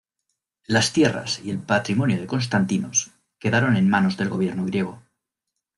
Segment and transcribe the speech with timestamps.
[0.65, 5.03] Las tierras y el patrimonio de Konstantinos quedaron en manos del gobierno griego.